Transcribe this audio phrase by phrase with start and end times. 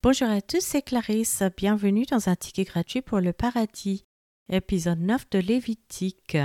[0.00, 1.42] Bonjour à tous, c'est Clarisse.
[1.56, 4.04] Bienvenue dans un ticket gratuit pour le paradis,
[4.48, 6.38] épisode 9 de Lévitique.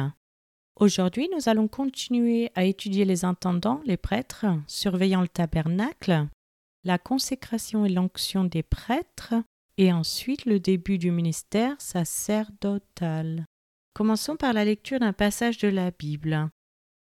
[0.79, 6.28] Aujourd'hui, nous allons continuer à étudier les intendants, les prêtres, surveillant le tabernacle,
[6.84, 9.36] la consécration et l'onction des prêtres,
[9.78, 13.46] et ensuite le début du ministère sacerdotal.
[13.93, 16.50] Commençons par la lecture d'un passage de la Bible.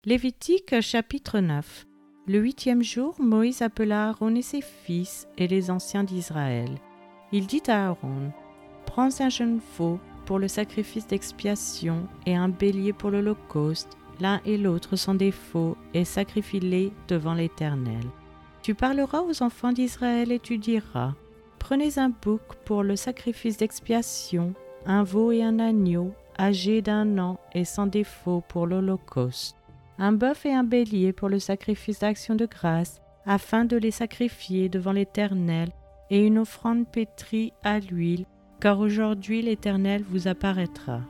[0.05, 1.87] Lévitique chapitre 9.
[2.29, 6.71] Le huitième jour, Moïse appela Aaron et ses fils et les anciens d'Israël.
[7.33, 8.31] Il dit à Aaron,
[8.87, 14.57] Prends un jeune faux pour le sacrifice d'expiation et un bélier pour l'holocauste, l'un et
[14.57, 18.05] l'autre sans défaut, et sacrifie-les devant l'Éternel.
[18.63, 21.15] Tu parleras aux enfants d'Israël et tu diras,
[21.59, 24.55] Prenez un bouc pour le sacrifice d'expiation,
[24.87, 29.57] un veau et un agneau, âgés d'un an et sans défaut pour l'holocauste
[29.99, 34.69] un bœuf et un bélier pour le sacrifice d'action de grâce, afin de les sacrifier
[34.69, 35.71] devant l'Éternel,
[36.11, 38.27] et une offrande pétrie à l'huile,
[38.61, 41.01] car aujourd'hui l'Éternel vous apparaîtra.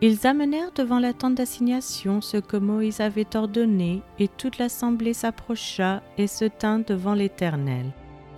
[0.00, 6.02] Ils amenèrent devant la tente d'assignation ce que Moïse avait ordonné, et toute l'assemblée s'approcha
[6.18, 7.86] et se tint devant l'Éternel.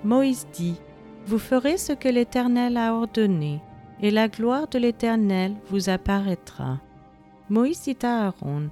[0.02, 0.80] Moïse dit,
[1.26, 3.60] Vous ferez ce que l'Éternel a ordonné,
[4.00, 6.80] et la gloire de l'Éternel vous apparaîtra.
[7.50, 8.70] Moïse dit à Aaron,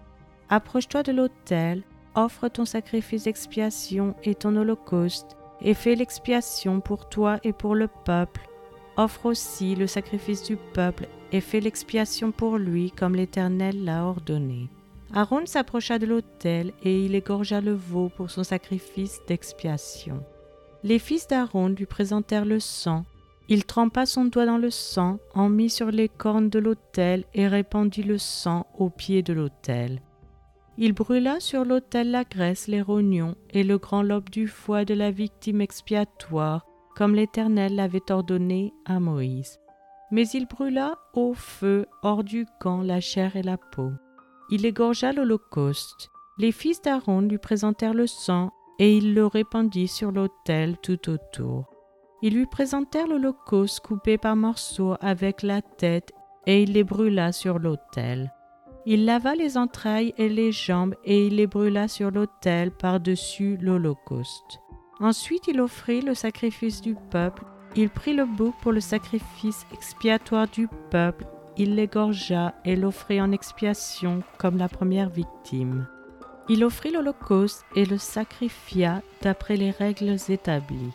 [0.51, 1.83] Approche-toi de l'autel,
[2.15, 7.89] offre ton sacrifice d'expiation et ton holocauste, et fais l'expiation pour toi et pour le
[8.05, 8.49] peuple.
[8.97, 14.69] Offre aussi le sacrifice du peuple, et fais l'expiation pour lui comme l'Éternel l'a ordonné.
[15.15, 20.25] Aaron s'approcha de l'autel, et il égorgea le veau pour son sacrifice d'expiation.
[20.83, 23.05] Les fils d'Aaron lui présentèrent le sang.
[23.49, 27.49] Il trempa son doigt dans le sang, en mit sur les cornes de l'autel et
[27.49, 30.01] répandit le sang au pied de l'autel.
[30.81, 34.95] Il brûla sur l'autel la graisse, les rognons et le grand lobe du foie de
[34.95, 36.65] la victime expiatoire,
[36.95, 39.59] comme l'Éternel l'avait ordonné à Moïse.
[40.13, 43.91] Mais il brûla au feu hors du camp la chair et la peau.
[44.51, 46.11] Il égorgea l'Holocauste.
[46.39, 51.67] Les fils d'Aaron lui présentèrent le sang, et il le répandit sur l'autel tout autour.
[52.23, 56.13] Ils lui présentèrent l'Holocauste coupé par morceaux avec la tête,
[56.47, 58.33] et il les brûla sur l'autel.
[58.87, 64.61] Il lava les entrailles et les jambes et il les brûla sur l'autel par-dessus l'Holocauste.
[65.01, 67.45] Ensuite il offrit le sacrifice du peuple,
[67.77, 73.33] il prit le bouc pour le sacrifice expiatoire du peuple, il l'égorgea et l'offrit en
[73.33, 75.87] expiation comme la première victime.
[76.49, 80.93] Il offrit l'Holocauste et le sacrifia d'après les règles établies.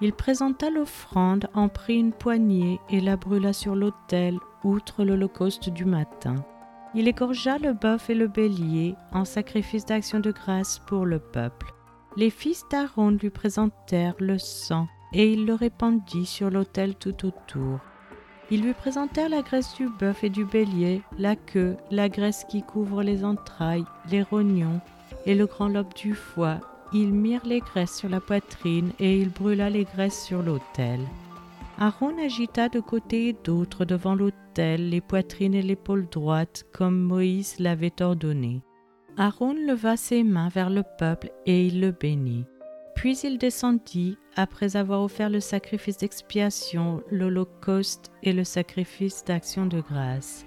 [0.00, 5.84] Il présenta l'offrande, en prit une poignée et la brûla sur l'autel, outre l'Holocauste du
[5.84, 6.36] matin.
[6.94, 11.66] Il égorgea le bœuf et le bélier en sacrifice d'action de grâce pour le peuple.
[12.16, 17.80] Les fils d'Aaron lui présentèrent le sang et il le répandit sur l'autel tout autour.
[18.50, 22.62] Ils lui présentèrent la graisse du bœuf et du bélier, la queue, la graisse qui
[22.62, 24.80] couvre les entrailles, les rognons
[25.26, 26.60] et le grand lobe du foie.
[26.94, 31.00] Ils mirent les graisses sur la poitrine et il brûla les graisses sur l'autel.
[31.80, 37.60] Aaron agita de côté et d'autre devant l'autel les poitrines et l'épaule droite, comme Moïse
[37.60, 38.62] l'avait ordonné.
[39.16, 42.46] Aaron leva ses mains vers le peuple et il le bénit.
[42.96, 49.80] Puis il descendit, après avoir offert le sacrifice d'expiation, l'holocauste et le sacrifice d'action de
[49.80, 50.44] grâce.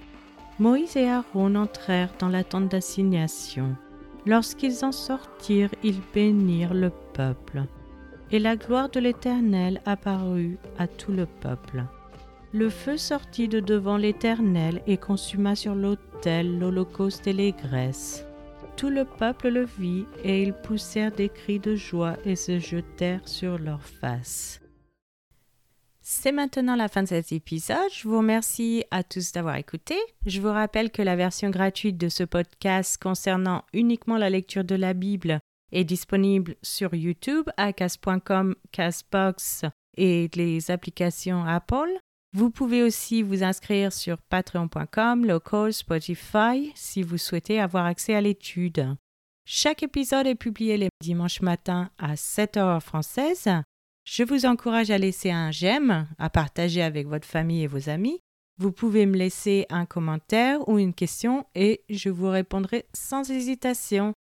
[0.59, 3.78] Moïse et Aaron entrèrent dans la tente d'assignation.
[4.25, 7.63] Lorsqu'ils en sortirent, ils bénirent le peuple
[8.31, 11.84] et la gloire de l'Éternel apparut à tout le peuple.
[12.53, 18.25] Le feu sortit de devant l'Éternel et consuma sur l'autel l'holocauste et les graisses.
[18.78, 23.28] Tout le peuple le vit, et ils poussèrent des cris de joie et se jetèrent
[23.28, 24.59] sur leurs faces.
[26.02, 27.78] C'est maintenant la fin de cet épisode.
[27.94, 29.96] Je vous remercie à tous d'avoir écouté.
[30.25, 34.75] Je vous rappelle que la version gratuite de ce podcast concernant uniquement la lecture de
[34.75, 35.39] la Bible
[35.71, 39.65] est disponible sur YouTube, acas.com, Casbox
[39.97, 41.89] et les applications Apple.
[42.33, 48.21] Vous pouvez aussi vous inscrire sur patreon.com, local, Spotify si vous souhaitez avoir accès à
[48.21, 48.95] l'étude.
[49.45, 53.50] Chaque épisode est publié les dimanches matins à 7 heures française.
[54.06, 58.19] Je vous encourage à laisser un j'aime, à partager avec votre famille et vos amis.
[58.57, 64.13] Vous pouvez me laisser un commentaire ou une question et je vous répondrai sans hésitation.